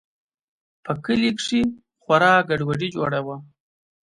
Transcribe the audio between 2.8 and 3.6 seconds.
جوړه وه.